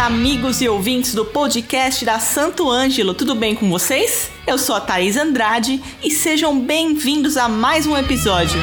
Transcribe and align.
amigos 0.00 0.62
e 0.62 0.68
ouvintes 0.68 1.14
do 1.14 1.26
podcast 1.26 2.06
da 2.06 2.18
Santo 2.18 2.70
Ângelo, 2.70 3.12
tudo 3.12 3.34
bem 3.34 3.54
com 3.54 3.68
vocês? 3.68 4.30
Eu 4.46 4.56
sou 4.56 4.74
a 4.74 4.80
Thaís 4.80 5.14
Andrade 5.14 5.78
e 6.02 6.10
sejam 6.10 6.58
bem-vindos 6.58 7.36
a 7.36 7.50
mais 7.50 7.86
um 7.86 7.94
episódio. 7.94 8.58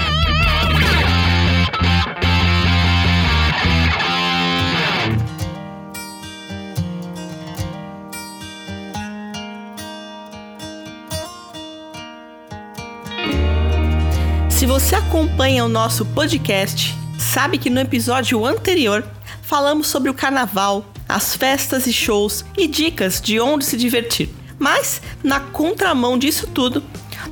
Se 14.49 14.65
você 14.65 14.95
acompanha 14.95 15.63
o 15.63 15.69
nosso 15.69 16.03
podcast, 16.03 16.95
sabe 17.19 17.59
que 17.59 17.69
no 17.69 17.79
episódio 17.79 18.43
anterior 18.43 19.05
falamos 19.43 19.85
sobre 19.85 20.09
o 20.09 20.15
carnaval, 20.15 20.83
as 21.07 21.35
festas 21.35 21.87
e 21.87 21.93
shows 21.93 22.43
e 22.57 22.67
dicas 22.67 23.21
de 23.21 23.39
onde 23.39 23.65
se 23.65 23.77
divertir. 23.77 24.29
Mas, 24.59 25.01
na 25.23 25.39
contramão 25.39 26.17
disso 26.17 26.47
tudo, 26.47 26.83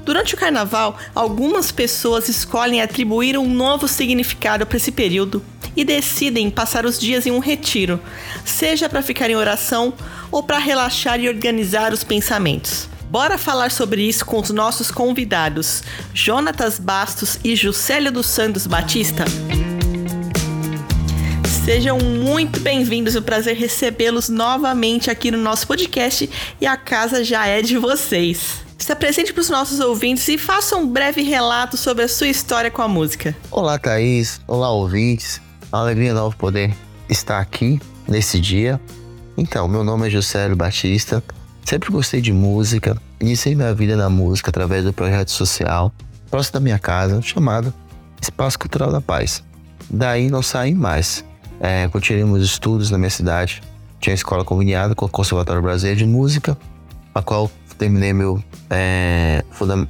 durante 0.03 0.35
o 0.35 0.37
carnaval, 0.37 0.97
algumas 1.13 1.71
pessoas 1.71 2.29
escolhem 2.29 2.81
atribuir 2.81 3.37
um 3.37 3.49
novo 3.49 3.87
significado 3.87 4.65
para 4.65 4.77
esse 4.77 4.91
período 4.91 5.43
e 5.75 5.83
decidem 5.83 6.49
passar 6.49 6.85
os 6.85 6.99
dias 6.99 7.25
em 7.25 7.31
um 7.31 7.39
retiro, 7.39 7.99
seja 8.45 8.87
para 8.87 9.01
ficar 9.01 9.29
em 9.29 9.35
oração 9.35 9.93
ou 10.31 10.41
para 10.43 10.57
relaxar 10.57 11.19
e 11.19 11.27
organizar 11.27 11.91
os 11.91 12.03
pensamentos. 12.03 12.87
Bora 13.09 13.37
falar 13.37 13.71
sobre 13.71 14.01
isso 14.01 14.25
com 14.25 14.39
os 14.39 14.49
nossos 14.49 14.91
convidados, 14.91 15.83
Jonatas 16.13 16.79
Bastos 16.79 17.39
e 17.43 17.55
Juscelio 17.55 18.11
dos 18.11 18.25
Santos 18.25 18.65
Batista? 18.65 19.25
Sejam 21.65 21.97
muito 21.97 22.59
bem-vindos, 22.59 23.15
é 23.15 23.19
um 23.19 23.23
prazer 23.23 23.55
recebê-los 23.55 24.29
novamente 24.29 25.09
aqui 25.09 25.31
no 25.31 25.39
nosso 25.39 25.65
podcast 25.65 26.29
e 26.61 26.67
a 26.67 26.77
casa 26.77 27.23
já 27.23 27.47
é 27.47 27.59
de 27.59 27.75
vocês. 27.75 28.63
Se 28.77 28.91
apresente 28.91 29.33
para 29.33 29.41
os 29.41 29.49
nossos 29.49 29.79
ouvintes 29.79 30.27
e 30.27 30.37
faça 30.37 30.77
um 30.77 30.87
breve 30.87 31.23
relato 31.23 31.75
sobre 31.75 32.03
a 32.03 32.07
sua 32.07 32.27
história 32.27 32.69
com 32.69 32.83
a 32.83 32.87
música. 32.87 33.35
Olá, 33.49 33.79
Thaís. 33.79 34.39
Olá, 34.45 34.69
ouvintes. 34.69 35.41
Uma 35.73 35.81
alegria 35.81 36.13
nova 36.13 36.35
poder 36.35 36.71
estar 37.09 37.39
aqui 37.39 37.81
nesse 38.07 38.39
dia. 38.39 38.79
Então, 39.35 39.67
meu 39.67 39.83
nome 39.83 40.05
é 40.05 40.09
Juscelio 40.11 40.55
Batista. 40.55 41.23
Sempre 41.63 41.89
gostei 41.89 42.21
de 42.21 42.31
música. 42.31 42.95
Iniciei 43.19 43.55
minha 43.55 43.73
vida 43.73 43.95
na 43.95 44.07
música 44.07 44.51
através 44.51 44.83
do 44.83 44.93
projeto 44.93 45.31
social 45.31 45.91
próximo 46.29 46.53
da 46.53 46.59
minha 46.59 46.77
casa, 46.77 47.19
chamado 47.23 47.73
Espaço 48.21 48.59
Cultural 48.59 48.91
da 48.91 49.01
Paz. 49.01 49.43
Daí 49.89 50.29
não 50.29 50.43
saí 50.43 50.75
mais. 50.75 51.25
É, 51.59 51.87
continuei 51.87 52.23
meus 52.23 52.43
estudos 52.43 52.91
na 52.91 52.97
minha 52.97 53.09
cidade. 53.09 53.61
Tinha 53.99 54.13
escola 54.13 54.43
conveniada 54.43 54.93
com 54.93 55.05
o 55.05 55.09
Conservatório 55.09 55.61
Brasileiro 55.61 55.99
de 55.99 56.05
Música, 56.05 56.57
a 57.13 57.21
qual 57.21 57.49
terminei 57.77 58.13
meu 58.13 58.41
é, 58.69 59.43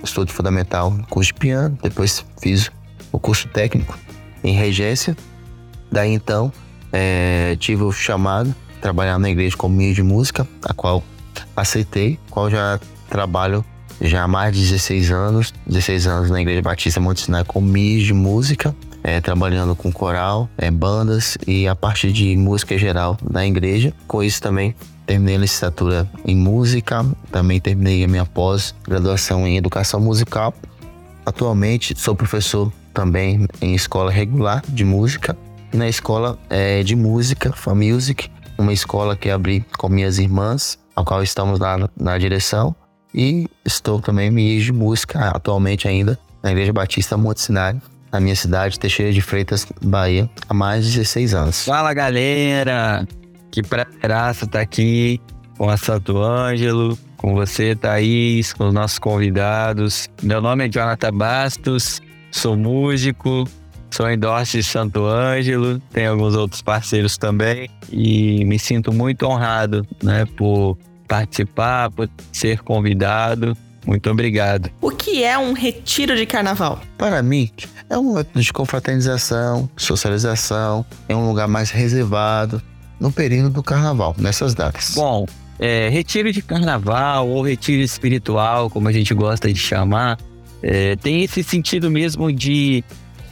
estudo 0.03 0.31
fundamental, 0.31 0.94
curso 1.09 1.33
de 1.33 1.39
piano. 1.39 1.77
Depois 1.81 2.25
fiz 2.41 2.72
o 3.11 3.19
curso 3.19 3.47
técnico 3.49 3.97
em 4.44 4.53
regência. 4.53 5.16
Daí 5.91 6.11
então 6.11 6.52
é, 6.91 7.55
tive 7.59 7.83
o 7.83 7.91
chamado 7.91 8.53
trabalhar 8.81 9.17
na 9.17 9.29
igreja 9.29 9.57
como 9.57 9.75
mídia 9.75 9.95
de 9.95 10.03
música, 10.03 10.47
a 10.63 10.73
qual 10.73 11.03
aceitei, 11.55 12.19
qual 12.29 12.50
já 12.50 12.79
trabalho 13.09 13.66
já 14.02 14.23
há 14.23 14.27
mais 14.27 14.53
de 14.53 14.61
16 14.61 15.11
anos, 15.11 15.53
16 15.66 16.07
anos 16.07 16.29
na 16.29 16.41
Igreja 16.41 16.61
Batista 16.61 17.00
Monte 17.00 17.22
Sinai 17.22 17.45
como 17.45 17.66
mídia 17.66 18.07
de 18.07 18.13
música 18.13 18.75
é, 19.06 19.22
trabalhando 19.22 19.75
com 19.75 19.92
coral, 19.92 20.50
é, 20.58 20.72
bandas 20.72 21.38
e 21.45 21.67
a 21.67 21.75
parte 21.75 22.11
de 22.11 22.36
música 22.36 22.75
geral 22.75 23.16
na 23.30 23.45
igreja. 23.45 23.94
Com 24.08 24.23
isso 24.23 24.41
também 24.41 24.74
terminei 25.06 25.35
a 25.35 25.40
licenciatura 25.40 26.09
em 26.25 26.35
música, 26.35 27.06
também 27.31 27.62
terminei 27.62 28.03
a 28.03 28.07
minha 28.07 28.25
pós-graduação 28.25 29.47
em 29.47 29.57
educação 29.57 30.00
musical. 30.00 30.56
Atualmente 31.24 31.94
sou 31.96 32.16
professor 32.16 32.74
também 32.96 33.47
em 33.62 33.75
escola 33.75 34.09
regular 34.09 34.63
de 34.68 34.84
música 34.84 35.38
e 35.72 35.78
na 35.78 35.88
escola 35.88 36.40
é, 36.50 36.81
de 36.81 36.96
música, 36.96 37.53
FAMusic, 37.53 38.31
uma 38.58 38.74
escola 38.74 39.16
que 39.16 39.29
abri 39.29 39.63
com 39.78 39.88
minhas 39.88 40.18
irmãs, 40.18 40.79
a 40.96 41.03
qual 41.03 41.22
estamos 41.22 41.59
lá 41.59 41.78
na, 41.78 41.90
na 41.96 42.18
direção. 42.18 42.75
E 43.13 43.47
estou 43.63 44.02
também 44.02 44.35
em 44.35 44.59
de 44.59 44.74
música 44.74 45.29
atualmente 45.29 45.88
ainda 45.88 46.18
na 46.41 46.52
Igreja 46.52 46.74
Batista 46.74 47.16
Monte 47.16 47.41
Sinai, 47.41 47.79
na 48.16 48.20
minha 48.22 48.36
cidade, 48.36 48.80
Teixeira 48.80 49.12
de 49.12 49.22
Freitas, 49.22 49.68
Bahia, 49.84 50.30
há 50.48 50.53
mais 50.53 50.86
de 50.86 50.98
16 51.00 51.34
anos. 51.34 51.66
Fala 51.66 51.94
galera! 51.94 53.06
Que 53.52 53.62
prazer 53.62 53.94
estar 54.02 54.59
aqui 54.62 55.20
com 55.58 55.70
a 55.70 55.76
Santo 55.76 56.18
Ângelo, 56.18 56.98
com 57.18 57.34
você, 57.34 57.76
Thaís, 57.76 58.53
com 58.53 58.68
os 58.70 58.74
nossos 58.74 59.00
convidados. 59.00 60.09
Meu 60.24 60.42
nome 60.42 60.66
é 60.66 60.70
Jonathan 60.70 61.12
Bastos, 61.12 62.02
sou 62.31 62.56
músico, 62.56 63.46
sou 63.92 64.09
endorse 64.09 64.58
de 64.58 64.64
Santo 64.64 65.06
Ângelo, 65.06 65.80
tenho 65.92 66.12
alguns 66.12 66.36
outros 66.36 66.62
parceiros 66.62 67.18
também 67.18 67.70
e 67.92 68.46
me 68.46 68.58
sinto 68.58 68.94
muito 68.94 69.26
honrado 69.26 69.86
né, 70.02 70.26
por 70.38 70.78
participar, 71.06 71.92
por 71.92 72.09
ser 72.32 72.62
convidado 72.62 73.58
muito 73.85 74.09
obrigado. 74.09 74.69
O 74.81 74.91
que 74.91 75.23
é 75.23 75.38
um 75.38 75.53
retiro 75.53 76.16
de 76.16 76.25
carnaval? 76.25 76.81
Para 76.97 77.22
mim, 77.22 77.50
é 77.90 77.97
um 77.97 78.03
momento 78.03 78.41
de 78.41 78.51
confraternização, 78.51 79.69
socialização, 79.78 80.85
é 81.07 81.16
um 81.16 81.28
lugar 81.28 81.47
mais 81.47 81.69
reservado 81.69 82.62
no 83.00 83.12
período 83.12 83.50
do 83.50 83.63
carnaval, 83.63 84.16
nessas 84.18 84.53
datas. 84.53 84.94
Bom, 84.96 85.25
é, 85.59 85.90
retiro 85.90 86.31
de 86.31 86.41
carnaval 86.41 87.28
ou 87.29 87.41
retiro 87.41 87.81
espiritual, 87.81 88.69
como 88.69 88.88
a 88.88 88.91
gente 88.91 89.13
gosta 89.13 89.51
de 89.51 89.59
chamar, 89.59 90.17
é, 90.62 90.96
tem 90.96 91.23
esse 91.23 91.44
sentido 91.44 91.91
mesmo 91.91 92.31
de 92.31 92.84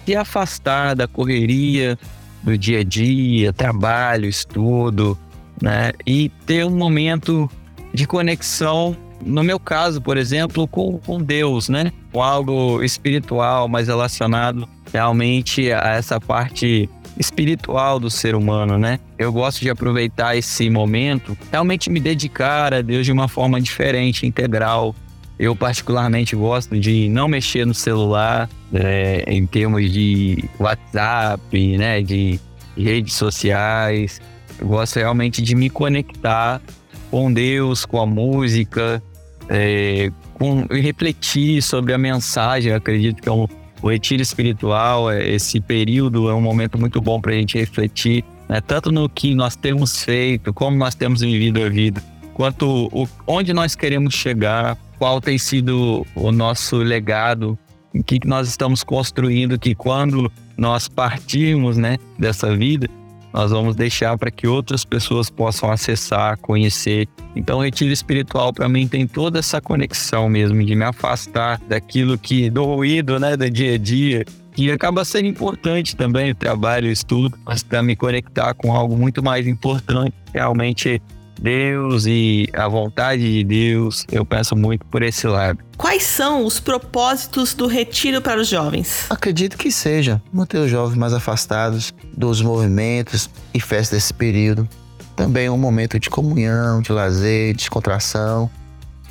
se 0.05 0.15
afastar 0.15 0.95
da 0.95 1.07
correria 1.07 1.97
do 2.43 2.57
dia 2.57 2.81
a 2.81 2.83
dia, 2.83 3.53
trabalho, 3.53 4.27
estudo, 4.27 5.17
né? 5.61 5.93
E 6.05 6.29
ter 6.45 6.65
um 6.65 6.75
momento 6.75 7.49
de 7.93 8.05
conexão 8.05 8.95
no 9.25 9.43
meu 9.43 9.59
caso, 9.59 10.01
por 10.01 10.17
exemplo, 10.17 10.67
com, 10.67 10.97
com 10.99 11.21
Deus, 11.21 11.69
né? 11.69 11.91
Com 12.11 12.21
algo 12.21 12.83
espiritual 12.83 13.67
mais 13.67 13.87
relacionado 13.87 14.67
realmente 14.91 15.71
a 15.71 15.89
essa 15.95 16.19
parte 16.19 16.89
espiritual 17.17 17.99
do 17.99 18.09
ser 18.09 18.35
humano, 18.35 18.77
né? 18.77 18.99
Eu 19.17 19.31
gosto 19.31 19.61
de 19.61 19.69
aproveitar 19.69 20.35
esse 20.35 20.69
momento, 20.69 21.37
realmente 21.51 21.89
me 21.89 21.99
dedicar 21.99 22.73
a 22.73 22.81
Deus 22.81 23.05
de 23.05 23.11
uma 23.11 23.27
forma 23.27 23.59
diferente, 23.61 24.25
integral. 24.25 24.95
Eu 25.37 25.55
particularmente 25.55 26.35
gosto 26.35 26.79
de 26.79 27.09
não 27.09 27.27
mexer 27.27 27.65
no 27.65 27.73
celular, 27.73 28.49
é, 28.73 29.23
em 29.27 29.45
termos 29.45 29.91
de 29.91 30.43
WhatsApp, 30.59 31.77
né? 31.77 32.01
De 32.01 32.39
redes 32.77 33.13
sociais. 33.13 34.21
Eu 34.59 34.67
gosto 34.67 34.97
realmente 34.97 35.41
de 35.41 35.55
me 35.55 35.69
conectar 35.69 36.61
com 37.09 37.31
Deus, 37.31 37.85
com 37.85 38.01
a 38.01 38.05
música, 38.05 39.01
é, 39.49 40.11
com, 40.33 40.65
refletir 40.69 41.61
sobre 41.61 41.93
a 41.93 41.97
mensagem. 41.97 42.71
Eu 42.71 42.77
acredito 42.77 43.21
que 43.21 43.29
é 43.29 43.31
um, 43.31 43.47
o 43.81 43.89
retiro 43.89 44.21
espiritual, 44.21 45.11
é, 45.11 45.27
esse 45.29 45.59
período 45.59 46.29
é 46.29 46.33
um 46.33 46.41
momento 46.41 46.79
muito 46.79 47.01
bom 47.01 47.19
para 47.19 47.33
a 47.33 47.35
gente 47.35 47.57
refletir, 47.57 48.23
né? 48.47 48.61
tanto 48.61 48.91
no 48.91 49.09
que 49.09 49.35
nós 49.35 49.55
temos 49.55 50.03
feito, 50.03 50.53
como 50.53 50.77
nós 50.77 50.95
temos 50.95 51.21
vivido 51.21 51.61
a 51.61 51.69
vida, 51.69 52.01
quanto 52.33 52.89
o, 52.91 53.07
onde 53.27 53.53
nós 53.53 53.75
queremos 53.75 54.13
chegar, 54.13 54.77
qual 54.97 55.19
tem 55.19 55.37
sido 55.37 56.05
o 56.15 56.31
nosso 56.31 56.77
legado, 56.77 57.57
o 57.93 58.03
que 58.03 58.19
nós 58.25 58.47
estamos 58.47 58.83
construindo, 58.83 59.59
que 59.59 59.75
quando 59.75 60.31
nós 60.57 60.87
partirmos 60.87 61.77
né, 61.77 61.97
dessa 62.17 62.55
vida, 62.55 62.87
nós 63.33 63.51
vamos 63.51 63.75
deixar 63.75 64.17
para 64.17 64.29
que 64.29 64.47
outras 64.47 64.85
pessoas 64.85 65.29
possam 65.29 65.71
acessar, 65.71 66.37
conhecer. 66.37 67.07
Então, 67.35 67.59
o 67.59 67.63
retiro 67.63 67.91
espiritual 67.91 68.53
para 68.53 68.69
mim 68.69 68.87
tem 68.87 69.07
toda 69.07 69.39
essa 69.39 69.59
conexão 69.59 70.29
mesmo 70.29 70.63
de 70.63 70.75
me 70.75 70.83
afastar 70.83 71.59
daquilo 71.67 72.17
que 72.17 72.49
do 72.49 72.63
ruído, 72.63 73.19
né, 73.19 73.35
do 73.35 73.49
dia 73.49 73.73
a 73.73 73.77
dia, 73.77 74.23
que 74.53 74.69
acaba 74.69 75.03
sendo 75.03 75.27
importante 75.27 75.95
também 75.95 76.31
o 76.31 76.35
trabalho, 76.35 76.87
o 76.87 76.91
estudo, 76.91 77.35
mas 77.43 77.63
para 77.63 77.81
me 77.81 77.95
conectar 77.95 78.53
com 78.53 78.71
algo 78.71 78.95
muito 78.95 79.23
mais 79.23 79.47
importante, 79.47 80.13
realmente 80.31 81.01
Deus 81.41 82.05
e 82.05 82.47
a 82.53 82.67
vontade 82.67 83.21
de 83.21 83.43
Deus, 83.43 84.05
eu 84.11 84.25
penso 84.25 84.55
muito 84.55 84.85
por 84.85 85.01
esse 85.01 85.27
lado. 85.27 85.59
Quais 85.77 86.03
são 86.03 86.45
os 86.45 86.59
propósitos 86.59 87.53
do 87.53 87.67
retiro 87.67 88.21
para 88.21 88.39
os 88.39 88.47
jovens? 88.47 89.05
Acredito 89.09 89.57
que 89.57 89.71
seja 89.71 90.21
manter 90.31 90.59
os 90.59 90.69
jovens 90.69 90.97
mais 90.97 91.13
afastados 91.13 91.93
dos 92.15 92.41
movimentos 92.41 93.29
e 93.53 93.59
festas 93.59 93.89
desse 93.89 94.13
período. 94.13 94.67
Também 95.15 95.49
um 95.49 95.57
momento 95.57 95.99
de 95.99 96.09
comunhão, 96.09 96.81
de 96.81 96.91
lazer, 96.91 97.51
de 97.51 97.59
descontração. 97.59 98.49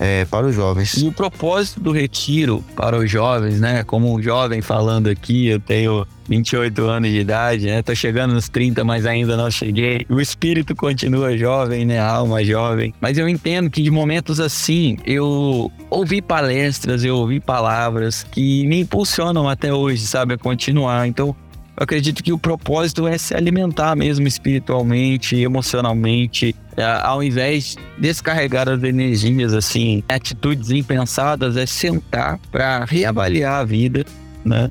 É, 0.02 0.24
para 0.24 0.46
os 0.48 0.54
jovens. 0.56 0.94
E 0.94 1.06
o 1.06 1.12
propósito 1.12 1.78
do 1.78 1.92
retiro 1.92 2.64
para 2.74 2.98
os 2.98 3.08
jovens, 3.08 3.60
né? 3.60 3.84
Como 3.84 4.12
um 4.12 4.20
jovem 4.20 4.60
falando 4.60 5.08
aqui, 5.08 5.46
eu 5.46 5.60
tenho 5.60 6.04
28 6.28 6.82
anos 6.82 7.08
de 7.08 7.20
idade, 7.20 7.66
né? 7.66 7.82
Tô 7.82 7.94
chegando 7.94 8.34
nos 8.34 8.48
30, 8.48 8.82
mas 8.82 9.06
ainda 9.06 9.36
não 9.36 9.48
cheguei. 9.48 10.04
O 10.08 10.20
espírito 10.20 10.74
continua 10.74 11.38
jovem, 11.38 11.84
né? 11.84 12.00
A 12.00 12.08
alma 12.08 12.44
jovem. 12.44 12.92
Mas 13.00 13.16
eu 13.16 13.28
entendo 13.28 13.70
que 13.70 13.80
de 13.80 13.92
momentos 13.92 14.40
assim, 14.40 14.98
eu 15.06 15.70
ouvi 15.88 16.20
palestras, 16.20 17.04
eu 17.04 17.16
ouvi 17.16 17.38
palavras 17.38 18.26
que 18.28 18.66
me 18.66 18.80
impulsionam 18.80 19.48
até 19.48 19.72
hoje, 19.72 20.04
sabe? 20.04 20.34
A 20.34 20.38
continuar. 20.38 21.06
Então, 21.06 21.36
eu 21.82 21.84
acredito 21.84 22.22
que 22.22 22.32
o 22.32 22.38
propósito 22.38 23.08
é 23.08 23.18
se 23.18 23.34
alimentar 23.34 23.96
mesmo 23.96 24.28
espiritualmente, 24.28 25.34
emocionalmente, 25.34 26.54
é, 26.76 26.84
ao 27.02 27.24
invés 27.24 27.74
de 27.96 28.02
descarregar 28.02 28.68
as 28.68 28.80
energias 28.84 29.52
assim, 29.52 30.00
atitudes 30.08 30.70
impensadas, 30.70 31.56
é 31.56 31.66
sentar 31.66 32.38
para 32.52 32.84
reavaliar 32.84 33.54
a 33.54 33.64
vida, 33.64 34.06
né? 34.44 34.70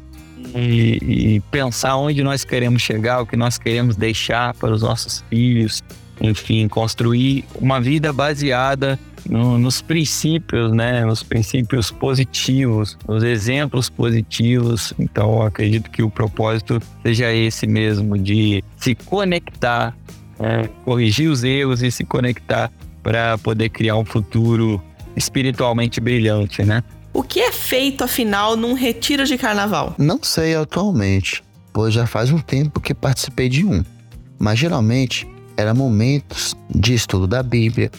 E, 0.55 1.35
e, 1.35 1.39
pensar 1.51 1.97
onde 1.97 2.23
nós 2.23 2.45
queremos 2.45 2.81
chegar, 2.81 3.21
o 3.21 3.25
que 3.25 3.35
nós 3.35 3.57
queremos 3.57 3.97
deixar 3.97 4.53
para 4.53 4.71
os 4.71 4.81
nossos 4.81 5.21
filhos, 5.29 5.83
enfim, 6.21 6.67
construir 6.67 7.43
uma 7.55 7.81
vida 7.81 8.13
baseada 8.13 8.99
no, 9.27 9.57
nos 9.57 9.81
princípios, 9.81 10.71
né? 10.71 11.03
Nos 11.05 11.23
princípios 11.23 11.91
positivos, 11.91 12.97
nos 13.07 13.23
exemplos 13.23 13.89
positivos. 13.89 14.93
Então, 14.99 15.41
acredito 15.41 15.89
que 15.89 16.03
o 16.03 16.09
propósito 16.09 16.81
seja 17.03 17.33
esse 17.33 17.67
mesmo, 17.67 18.17
de 18.17 18.63
se 18.77 18.95
conectar, 18.95 19.95
né? 20.39 20.69
corrigir 20.85 21.29
os 21.29 21.43
erros 21.43 21.81
e 21.81 21.91
se 21.91 22.05
conectar 22.05 22.71
para 23.01 23.37
poder 23.37 23.69
criar 23.69 23.97
um 23.97 24.05
futuro 24.05 24.81
espiritualmente 25.15 25.99
brilhante, 25.99 26.63
né? 26.63 26.83
O 27.13 27.23
que 27.23 27.41
é 27.41 27.51
feito, 27.51 28.03
afinal, 28.03 28.55
num 28.55 28.73
retiro 28.73 29.25
de 29.25 29.37
carnaval? 29.37 29.95
Não 29.97 30.19
sei 30.21 30.55
atualmente, 30.55 31.43
pois 31.73 31.93
já 31.93 32.07
faz 32.07 32.31
um 32.31 32.39
tempo 32.39 32.79
que 32.79 32.93
participei 32.93 33.49
de 33.49 33.65
um. 33.65 33.83
Mas 34.39 34.57
geralmente 34.57 35.27
eram 35.57 35.75
momentos 35.75 36.55
de 36.69 36.93
estudo 36.93 37.27
da 37.27 37.41
Bíblia, 37.43 37.91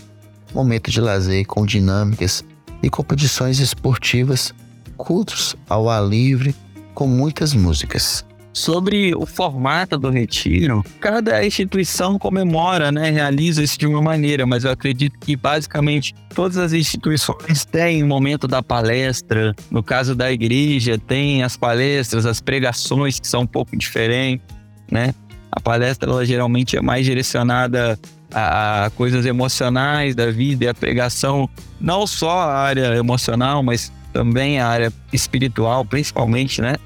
momento 0.55 0.91
de 0.91 1.01
lazer 1.01 1.47
com 1.47 1.65
dinâmicas 1.65 2.45
e 2.83 2.91
competições 2.91 3.59
esportivas, 3.59 4.55
cultos 4.97 5.57
ao 5.69 5.89
ar 5.89 6.05
livre 6.05 6.55
com 6.95 7.07
muitas 7.07 7.55
músicas. 7.55 8.25
Sobre 8.53 9.15
o 9.15 9.25
formato 9.25 9.99
do 9.99 10.11
retiro, 10.11 10.85
cada 11.01 11.45
instituição 11.45 12.19
comemora, 12.19 12.93
né, 12.93 13.09
realiza 13.09 13.63
isso 13.63 13.79
de 13.79 13.87
uma 13.87 14.03
maneira, 14.03 14.45
mas 14.45 14.65
eu 14.65 14.71
acredito 14.71 15.19
que 15.19 15.35
basicamente 15.35 16.15
todas 16.35 16.59
as 16.59 16.75
instituições 16.75 17.65
têm 17.65 18.03
o 18.03 18.07
momento 18.07 18.47
da 18.47 18.63
palestra. 18.63 19.55
No 19.71 19.83
caso 19.83 20.15
da 20.15 20.31
igreja, 20.31 20.99
tem 20.99 21.43
as 21.43 21.57
palestras, 21.57 22.27
as 22.27 22.43
pregações 22.43 23.19
que 23.19 23.27
são 23.27 23.43
um 23.43 23.47
pouco 23.47 23.75
diferentes, 23.75 24.45
né? 24.91 25.15
A 25.53 25.61
palestra 25.61 26.11
ela 26.11 26.25
geralmente 26.25 26.77
é 26.77 26.81
mais 26.81 27.05
direcionada 27.05 27.99
a, 28.33 28.87
a, 28.87 28.91
coisas 28.91 29.27
emocionais 29.27 30.15
da 30.15 30.31
vida 30.31 30.65
e 30.65 30.69
a 30.69 30.75
pregação, 30.75 31.49
não 31.79 32.07
só 32.07 32.31
a 32.31 32.55
área 32.55 32.97
emocional, 32.97 33.63
mas 33.63 33.93
também 34.13 34.59
a 34.59 34.67
área 34.67 34.93
espiritual, 35.13 35.85
principalmente, 35.85 36.63
né? 36.63 36.77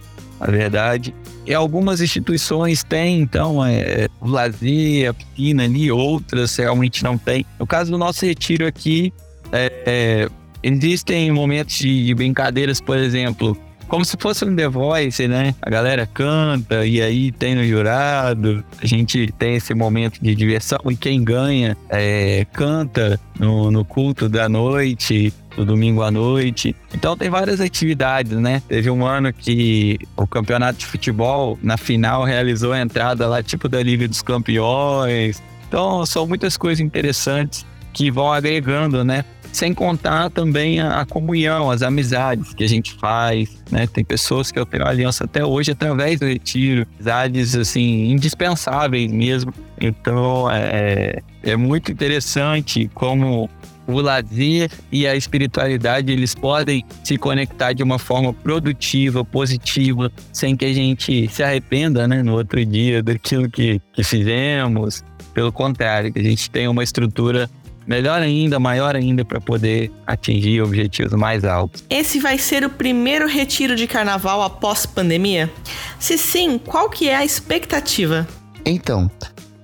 A 0.40 0.50
verdade. 0.50 1.14
E 1.46 1.54
algumas 1.54 2.00
instituições 2.00 2.82
têm, 2.82 3.20
então, 3.20 3.64
é, 3.64 4.08
o 4.20 4.28
lazer, 4.28 5.10
a 5.10 5.14
piscina 5.14 5.62
ali, 5.64 5.90
outras 5.90 6.56
realmente 6.56 7.04
não 7.04 7.16
tem. 7.16 7.46
No 7.58 7.66
caso 7.66 7.92
do 7.92 7.98
nosso 7.98 8.26
retiro 8.26 8.66
aqui, 8.66 9.12
é, 9.52 9.72
é, 9.86 10.28
existem 10.62 11.30
momentos 11.30 11.76
de 11.76 12.12
brincadeiras, 12.14 12.80
por 12.80 12.98
exemplo, 12.98 13.56
como 13.88 14.04
se 14.04 14.16
fosse 14.18 14.44
um 14.44 14.54
The 14.54 14.68
Voice, 14.68 15.26
né? 15.28 15.54
A 15.62 15.70
galera 15.70 16.06
canta 16.06 16.86
e 16.86 17.00
aí 17.00 17.32
tem 17.32 17.54
no 17.54 17.64
jurado, 17.64 18.64
a 18.82 18.86
gente 18.86 19.32
tem 19.38 19.56
esse 19.56 19.74
momento 19.74 20.20
de 20.20 20.34
diversão 20.34 20.78
e 20.90 20.96
quem 20.96 21.22
ganha 21.22 21.76
é, 21.88 22.46
canta 22.52 23.18
no, 23.38 23.70
no 23.70 23.84
culto 23.84 24.28
da 24.28 24.48
noite, 24.48 25.32
do 25.56 25.64
domingo 25.64 26.02
à 26.02 26.10
noite. 26.10 26.74
Então 26.94 27.16
tem 27.16 27.30
várias 27.30 27.60
atividades, 27.60 28.32
né? 28.38 28.62
Teve 28.68 28.90
um 28.90 29.04
ano 29.04 29.32
que 29.32 29.98
o 30.16 30.26
campeonato 30.26 30.78
de 30.80 30.86
futebol, 30.86 31.58
na 31.62 31.76
final, 31.76 32.24
realizou 32.24 32.72
a 32.72 32.80
entrada 32.80 33.26
lá, 33.26 33.42
tipo 33.42 33.68
da 33.68 33.82
Liga 33.82 34.06
dos 34.06 34.22
Campeões. 34.22 35.42
Então 35.68 36.04
são 36.04 36.26
muitas 36.26 36.56
coisas 36.56 36.80
interessantes 36.80 37.64
que 37.92 38.10
vão 38.10 38.30
agregando, 38.30 39.02
né? 39.02 39.24
Sem 39.56 39.72
contar 39.72 40.28
também 40.28 40.80
a, 40.80 41.00
a, 41.00 41.06
comunhão, 41.06 41.70
as 41.70 41.80
amizades 41.80 42.52
que 42.52 42.62
a 42.62 42.68
gente 42.68 42.92
faz, 42.92 43.64
né? 43.70 43.86
Tem 43.86 44.04
pessoas 44.04 44.52
que 44.52 44.58
eu 44.58 44.66
tenho 44.66 44.86
aliança 44.86 45.24
até 45.24 45.42
hoje 45.42 45.70
através 45.70 46.20
do 46.20 46.26
retiro, 46.26 46.86
amizades 46.96 47.56
assim 47.56 48.10
indispensáveis 48.10 49.10
mesmo. 49.10 49.54
Então 49.80 50.50
é, 50.50 51.22
é, 51.42 51.52
é 51.52 51.56
muito 51.56 51.90
interessante 51.90 52.90
como 52.92 53.48
o 53.86 53.98
lazer 53.98 54.70
e 54.92 55.06
a 55.06 55.16
espiritualidade 55.16 56.12
eles 56.12 56.34
podem 56.34 56.84
se 57.02 57.16
conectar 57.16 57.72
de 57.72 57.82
uma 57.82 57.98
forma 57.98 58.34
produtiva, 58.34 59.24
positiva, 59.24 60.12
sem 60.34 60.54
que 60.54 60.66
a 60.66 60.72
gente 60.74 61.28
se 61.28 61.42
arrependa, 61.42 62.06
né, 62.06 62.22
no 62.22 62.34
outro 62.34 62.62
dia 62.62 63.02
daquilo 63.02 63.48
que, 63.48 63.80
que 63.94 64.04
fizemos. 64.04 65.02
Pelo 65.32 65.50
contrário, 65.50 66.12
que 66.12 66.18
a 66.18 66.22
gente 66.22 66.50
tenha 66.50 66.70
uma 66.70 66.82
estrutura 66.82 67.48
melhor 67.86 68.20
ainda, 68.20 68.58
maior 68.58 68.96
ainda 68.96 69.24
para 69.24 69.40
poder 69.40 69.90
atingir 70.06 70.60
objetivos 70.60 71.12
mais 71.12 71.44
altos. 71.44 71.84
Esse 71.88 72.18
vai 72.18 72.38
ser 72.38 72.64
o 72.64 72.70
primeiro 72.70 73.28
retiro 73.28 73.76
de 73.76 73.86
carnaval 73.86 74.42
após 74.42 74.84
pandemia? 74.84 75.50
Se 75.98 76.18
sim, 76.18 76.58
qual 76.58 76.90
que 76.90 77.08
é 77.08 77.16
a 77.16 77.24
expectativa? 77.24 78.26
Então, 78.64 79.10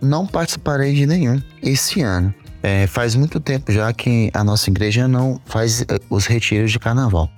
não 0.00 0.26
participarei 0.26 0.94
de 0.94 1.06
nenhum 1.06 1.40
esse 1.62 2.00
ano. 2.02 2.34
É, 2.62 2.86
faz 2.86 3.16
muito 3.16 3.40
tempo 3.40 3.72
já 3.72 3.92
que 3.92 4.30
a 4.32 4.44
nossa 4.44 4.70
igreja 4.70 5.08
não 5.08 5.40
faz 5.46 5.82
eh, 5.82 5.98
os 6.08 6.26
retiros 6.26 6.70
de 6.70 6.78
carnaval. 6.78 7.28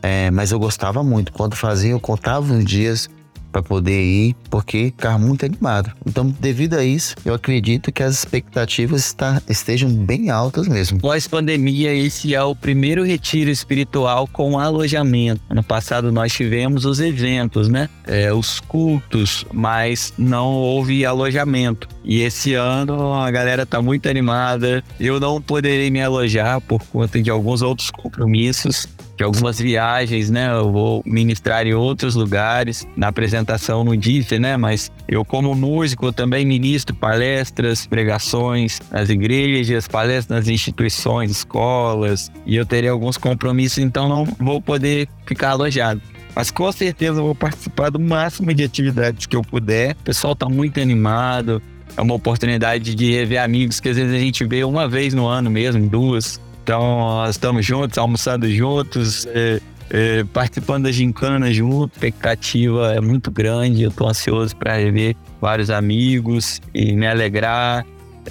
É, 0.00 0.30
mas 0.30 0.52
eu 0.52 0.58
gostava 0.60 1.02
muito. 1.02 1.32
Quando 1.32 1.56
fazia, 1.56 1.90
eu 1.90 1.98
contava 1.98 2.54
os 2.54 2.64
dias 2.64 3.08
para 3.50 3.62
poder 3.62 4.02
ir, 4.02 4.36
porque 4.50 4.86
ficava 4.86 5.18
muito 5.18 5.44
animado. 5.44 5.92
Então, 6.06 6.28
devido 6.40 6.74
a 6.74 6.84
isso, 6.84 7.14
eu 7.24 7.34
acredito 7.34 7.90
que 7.92 8.02
as 8.02 8.18
expectativas 8.18 9.06
está, 9.06 9.40
estejam 9.48 9.90
bem 9.90 10.30
altas 10.30 10.68
mesmo. 10.68 11.00
Pós-pandemia, 11.00 11.92
esse 11.94 12.34
é 12.34 12.42
o 12.42 12.54
primeiro 12.54 13.04
retiro 13.04 13.50
espiritual 13.50 14.28
com 14.28 14.58
alojamento. 14.58 15.40
No 15.50 15.62
passado, 15.62 16.12
nós 16.12 16.32
tivemos 16.32 16.84
os 16.84 17.00
eventos, 17.00 17.68
né? 17.68 17.88
É, 18.06 18.32
os 18.32 18.60
cultos, 18.60 19.44
mas 19.52 20.12
não 20.18 20.52
houve 20.52 21.04
alojamento. 21.04 21.88
E 22.04 22.22
esse 22.22 22.54
ano 22.54 23.14
a 23.14 23.30
galera 23.30 23.66
tá 23.66 23.82
muito 23.82 24.08
animada. 24.08 24.82
Eu 24.98 25.20
não 25.20 25.40
poderei 25.40 25.90
me 25.90 26.02
alojar 26.02 26.60
por 26.60 26.82
conta 26.84 27.20
de 27.20 27.30
alguns 27.30 27.62
outros 27.62 27.90
compromissos 27.90 28.86
de 29.18 29.24
algumas 29.24 29.58
viagens, 29.58 30.30
né? 30.30 30.48
Eu 30.48 30.70
vou 30.70 31.02
ministrar 31.04 31.66
em 31.66 31.74
outros 31.74 32.14
lugares, 32.14 32.86
na 32.96 33.08
apresentação 33.08 33.82
no 33.82 33.96
DIF, 33.96 34.38
né? 34.38 34.56
Mas 34.56 34.92
eu, 35.08 35.24
como 35.24 35.56
músico, 35.56 36.12
também 36.12 36.46
ministro 36.46 36.94
palestras, 36.94 37.84
pregações 37.84 38.80
nas 38.92 39.10
igrejas, 39.10 39.88
palestras 39.88 40.28
nas 40.28 40.48
instituições, 40.48 41.32
escolas, 41.32 42.30
e 42.46 42.54
eu 42.54 42.64
terei 42.64 42.88
alguns 42.88 43.16
compromissos, 43.16 43.78
então 43.78 44.08
não 44.08 44.24
vou 44.38 44.62
poder 44.62 45.08
ficar 45.26 45.50
alojado. 45.50 46.00
Mas 46.32 46.52
com 46.52 46.70
certeza 46.70 47.18
eu 47.18 47.24
vou 47.24 47.34
participar 47.34 47.90
do 47.90 47.98
máximo 47.98 48.54
de 48.54 48.62
atividades 48.62 49.26
que 49.26 49.34
eu 49.34 49.42
puder. 49.42 49.96
O 50.00 50.04
pessoal 50.04 50.34
está 50.34 50.48
muito 50.48 50.80
animado. 50.80 51.60
É 51.96 52.00
uma 52.00 52.14
oportunidade 52.14 52.94
de 52.94 53.10
rever 53.10 53.42
amigos 53.42 53.80
que 53.80 53.88
às 53.88 53.96
vezes 53.96 54.14
a 54.14 54.18
gente 54.18 54.44
vê 54.44 54.62
uma 54.62 54.86
vez 54.86 55.12
no 55.12 55.26
ano 55.26 55.50
mesmo, 55.50 55.88
duas. 55.88 56.40
Então, 56.68 56.98
nós 56.98 57.30
estamos 57.30 57.64
juntos, 57.64 57.96
almoçando 57.96 58.46
juntos, 58.50 59.26
é, 59.28 59.58
é, 59.88 60.24
participando 60.24 60.84
da 60.84 60.92
gincana 60.92 61.50
junto. 61.50 61.92
A 61.94 61.94
expectativa 61.94 62.92
é 62.92 63.00
muito 63.00 63.30
grande. 63.30 63.84
Eu 63.84 63.88
estou 63.88 64.06
ansioso 64.06 64.54
para 64.54 64.76
rever 64.76 65.16
vários 65.40 65.70
amigos 65.70 66.60
e 66.74 66.92
me 66.92 67.06
alegrar 67.06 67.86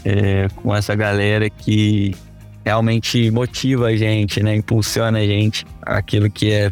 é, 0.05 0.47
com 0.57 0.75
essa 0.75 0.93
galera 0.93 1.49
que 1.49 2.13
realmente 2.63 3.31
motiva 3.31 3.87
a 3.87 3.97
gente, 3.97 4.43
né? 4.43 4.55
Impulsiona 4.55 5.17
a 5.17 5.25
gente 5.25 5.65
aquilo 5.81 6.29
que 6.29 6.51
é 6.51 6.71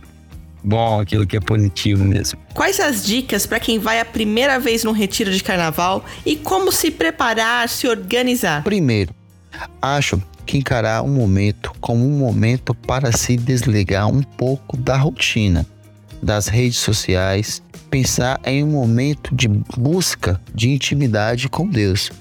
bom, 0.63 0.99
aquilo 0.99 1.25
que 1.25 1.35
é 1.35 1.39
positivo 1.39 2.03
mesmo. 2.03 2.37
Quais 2.53 2.79
as 2.79 3.03
dicas 3.03 3.47
para 3.47 3.59
quem 3.59 3.79
vai 3.79 3.99
a 3.99 4.05
primeira 4.05 4.59
vez 4.59 4.83
num 4.83 4.91
retiro 4.91 5.31
de 5.31 5.43
carnaval 5.43 6.05
e 6.23 6.35
como 6.35 6.71
se 6.71 6.91
preparar, 6.91 7.67
se 7.69 7.87
organizar? 7.87 8.63
Primeiro, 8.63 9.15
acho 9.81 10.21
que 10.45 10.57
encarar 10.57 11.01
um 11.01 11.13
momento 11.13 11.73
como 11.81 12.05
um 12.05 12.17
momento 12.17 12.73
para 12.73 13.11
se 13.11 13.35
desligar 13.35 14.07
um 14.07 14.21
pouco 14.21 14.77
da 14.77 14.95
rotina, 14.95 15.65
das 16.21 16.47
redes 16.47 16.77
sociais, 16.77 17.61
pensar 17.89 18.39
em 18.45 18.63
um 18.63 18.71
momento 18.71 19.33
de 19.35 19.47
busca 19.47 20.39
de 20.53 20.69
intimidade 20.69 21.49
com 21.49 21.67
Deus, 21.67 22.11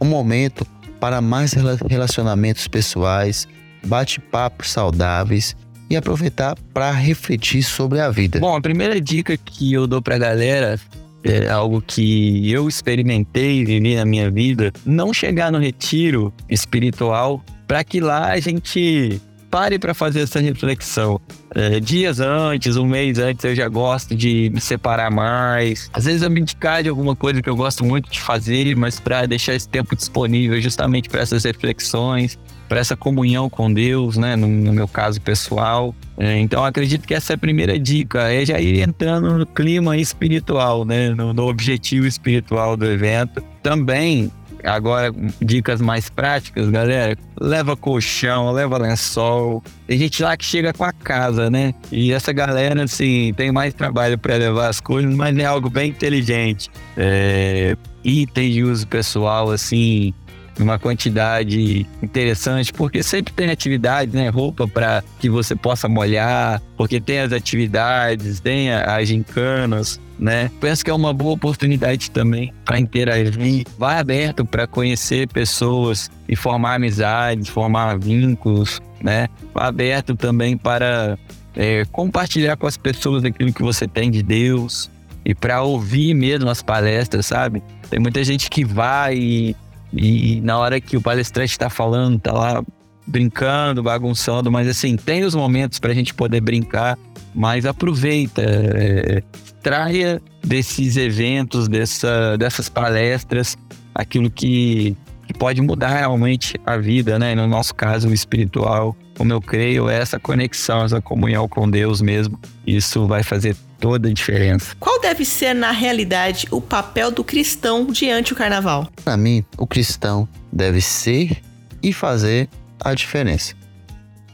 um 0.00 0.06
momento 0.06 0.66
para 1.00 1.20
mais 1.20 1.52
relacionamentos 1.88 2.68
pessoais, 2.68 3.48
bate-papos 3.84 4.70
saudáveis 4.70 5.56
e 5.90 5.96
aproveitar 5.96 6.56
para 6.72 6.90
refletir 6.92 7.62
sobre 7.62 8.00
a 8.00 8.08
vida. 8.08 8.38
Bom, 8.38 8.56
a 8.56 8.60
primeira 8.60 9.00
dica 9.00 9.36
que 9.36 9.72
eu 9.72 9.86
dou 9.86 10.00
para 10.00 10.14
a 10.14 10.18
galera 10.18 10.80
é 11.24 11.48
algo 11.48 11.80
que 11.80 12.50
eu 12.50 12.68
experimentei 12.68 13.60
e 13.60 13.64
vivi 13.64 13.94
na 13.94 14.04
minha 14.04 14.30
vida, 14.30 14.72
não 14.84 15.12
chegar 15.12 15.52
no 15.52 15.58
retiro 15.58 16.32
espiritual 16.48 17.44
para 17.72 17.82
que 17.82 18.00
lá 18.02 18.32
a 18.32 18.38
gente 18.38 19.18
pare 19.50 19.78
para 19.78 19.94
fazer 19.94 20.20
essa 20.20 20.38
reflexão. 20.38 21.18
É, 21.54 21.80
dias 21.80 22.20
antes, 22.20 22.76
um 22.76 22.84
mês 22.84 23.18
antes, 23.18 23.42
eu 23.46 23.56
já 23.56 23.66
gosto 23.66 24.14
de 24.14 24.50
me 24.52 24.60
separar 24.60 25.10
mais. 25.10 25.88
Às 25.90 26.04
vezes 26.04 26.20
eu 26.20 26.30
me 26.30 26.42
indicar 26.42 26.82
de 26.82 26.90
alguma 26.90 27.16
coisa 27.16 27.40
que 27.40 27.48
eu 27.48 27.56
gosto 27.56 27.82
muito 27.82 28.10
de 28.10 28.20
fazer, 28.20 28.76
mas 28.76 29.00
para 29.00 29.24
deixar 29.24 29.54
esse 29.54 29.66
tempo 29.66 29.96
disponível 29.96 30.60
justamente 30.60 31.08
para 31.08 31.22
essas 31.22 31.44
reflexões, 31.44 32.38
para 32.68 32.78
essa 32.78 32.94
comunhão 32.94 33.48
com 33.48 33.72
Deus, 33.72 34.18
né? 34.18 34.36
No, 34.36 34.46
no 34.46 34.72
meu 34.74 34.86
caso 34.86 35.18
pessoal. 35.18 35.94
É, 36.18 36.38
então 36.40 36.62
acredito 36.66 37.08
que 37.08 37.14
essa 37.14 37.32
é 37.32 37.36
a 37.36 37.38
primeira 37.38 37.78
dica, 37.78 38.30
é 38.30 38.44
já 38.44 38.60
ir 38.60 38.80
entrando 38.80 39.38
no 39.38 39.46
clima 39.46 39.96
espiritual, 39.96 40.84
né? 40.84 41.08
No, 41.14 41.32
no 41.32 41.48
objetivo 41.48 42.06
espiritual 42.06 42.76
do 42.76 42.84
evento. 42.84 43.42
Também 43.62 44.30
Agora, 44.64 45.12
dicas 45.40 45.80
mais 45.80 46.08
práticas, 46.08 46.68
galera. 46.70 47.16
Leva 47.40 47.76
colchão, 47.76 48.52
leva 48.52 48.78
lençol. 48.78 49.62
Tem 49.86 49.98
gente 49.98 50.22
lá 50.22 50.36
que 50.36 50.44
chega 50.44 50.72
com 50.72 50.84
a 50.84 50.92
casa, 50.92 51.50
né? 51.50 51.74
E 51.90 52.12
essa 52.12 52.32
galera, 52.32 52.84
assim, 52.84 53.32
tem 53.36 53.50
mais 53.50 53.74
trabalho 53.74 54.16
para 54.18 54.36
levar 54.36 54.68
as 54.68 54.80
coisas, 54.80 55.12
mas 55.14 55.36
é 55.36 55.44
algo 55.44 55.68
bem 55.68 55.90
inteligente. 55.90 56.70
É, 56.96 57.76
itens 58.04 58.54
de 58.54 58.62
uso 58.62 58.86
pessoal, 58.86 59.50
assim, 59.50 60.14
uma 60.58 60.78
quantidade 60.78 61.86
interessante, 62.02 62.72
porque 62.72 63.02
sempre 63.02 63.32
tem 63.32 63.50
atividade, 63.50 64.14
né? 64.14 64.28
Roupa 64.28 64.68
para 64.68 65.02
que 65.18 65.28
você 65.28 65.56
possa 65.56 65.88
molhar, 65.88 66.62
porque 66.76 67.00
tem 67.00 67.20
as 67.20 67.32
atividades, 67.32 68.40
tem 68.40 68.72
as 68.72 69.08
gincanas 69.08 70.00
né? 70.22 70.48
Penso 70.60 70.84
que 70.84 70.90
é 70.90 70.94
uma 70.94 71.12
boa 71.12 71.32
oportunidade 71.32 72.08
também 72.12 72.54
para 72.64 72.78
interagir. 72.78 73.66
Vai 73.76 73.98
aberto 73.98 74.44
para 74.44 74.68
conhecer 74.68 75.26
pessoas 75.26 76.08
e 76.28 76.36
formar 76.36 76.76
amizades, 76.76 77.48
formar 77.48 77.98
vínculos, 77.98 78.80
né? 79.02 79.28
Vai 79.52 79.66
aberto 79.66 80.14
também 80.14 80.56
para 80.56 81.18
é, 81.56 81.84
compartilhar 81.90 82.56
com 82.56 82.68
as 82.68 82.76
pessoas 82.76 83.24
aquilo 83.24 83.52
que 83.52 83.64
você 83.64 83.88
tem 83.88 84.12
de 84.12 84.22
Deus 84.22 84.88
e 85.24 85.34
para 85.34 85.60
ouvir 85.62 86.14
mesmo 86.14 86.48
as 86.48 86.62
palestras, 86.62 87.26
sabe? 87.26 87.60
Tem 87.90 87.98
muita 87.98 88.22
gente 88.22 88.48
que 88.48 88.64
vai 88.64 89.16
e, 89.16 89.56
e 89.92 90.40
na 90.40 90.56
hora 90.56 90.80
que 90.80 90.96
o 90.96 91.00
palestrante 91.00 91.50
está 91.50 91.68
falando, 91.68 92.20
tá 92.20 92.32
lá 92.32 92.62
brincando, 93.04 93.82
bagunçando, 93.82 94.52
mas 94.52 94.68
assim, 94.68 94.96
tem 94.96 95.24
os 95.24 95.34
momentos 95.34 95.80
para 95.80 95.90
a 95.90 95.94
gente 95.94 96.14
poder 96.14 96.40
brincar, 96.40 96.96
mas 97.34 97.66
aproveita, 97.66 98.42
é, 98.42 99.22
extraia 99.62 100.20
desses 100.44 100.96
eventos, 100.96 101.68
dessa, 101.68 102.36
dessas 102.36 102.68
palestras, 102.68 103.56
aquilo 103.94 104.30
que, 104.30 104.96
que 105.26 105.34
pode 105.34 105.60
mudar 105.60 105.88
realmente 105.88 106.60
a 106.66 106.76
vida, 106.76 107.18
né? 107.18 107.34
No 107.34 107.46
nosso 107.46 107.74
caso, 107.74 108.08
o 108.08 108.14
espiritual, 108.14 108.96
como 109.16 109.32
eu 109.32 109.40
creio, 109.40 109.88
é 109.88 109.98
essa 109.98 110.18
conexão, 110.18 110.84
essa 110.84 111.00
comunhão 111.00 111.48
com 111.48 111.70
Deus 111.70 112.00
mesmo. 112.00 112.38
Isso 112.66 113.06
vai 113.06 113.22
fazer 113.22 113.56
toda 113.78 114.08
a 114.08 114.12
diferença. 114.12 114.74
Qual 114.78 115.00
deve 115.00 115.24
ser, 115.24 115.54
na 115.54 115.70
realidade, 115.70 116.46
o 116.50 116.60
papel 116.60 117.10
do 117.10 117.22
cristão 117.22 117.86
diante 117.86 118.32
do 118.32 118.36
carnaval? 118.36 118.88
Para 119.04 119.16
mim, 119.16 119.44
o 119.56 119.66
cristão 119.66 120.28
deve 120.52 120.80
ser 120.80 121.42
e 121.82 121.92
fazer 121.92 122.48
a 122.80 122.94
diferença. 122.94 123.54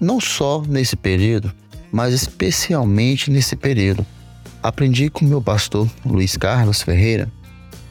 Não 0.00 0.21
só 0.21 0.62
nesse 0.67 0.97
período, 0.97 1.52
mas 1.92 2.12
especialmente 2.12 3.30
nesse 3.30 3.57
período 3.57 4.04
Aprendi 4.62 5.09
com 5.09 5.25
meu 5.25 5.40
pastor 5.40 5.88
Luiz 6.04 6.37
Carlos 6.37 6.83
Ferreira 6.83 7.30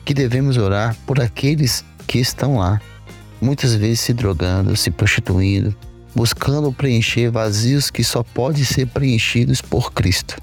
que 0.07 0.13
devemos 0.13 0.57
orar 0.57 0.95
por 1.05 1.19
aqueles 1.19 1.83
que 2.07 2.17
estão 2.19 2.59
lá, 2.59 2.81
muitas 3.41 3.75
vezes 3.75 3.99
se 3.99 4.13
drogando, 4.13 4.73
se 4.77 4.89
prostituindo, 4.89 5.75
buscando 6.15 6.71
preencher 6.71 7.29
vazios 7.29 7.91
que 7.91 8.05
só 8.05 8.23
podem 8.23 8.63
ser 8.63 8.87
preenchidos 8.87 9.61
por 9.61 9.91
Cristo, 9.91 10.41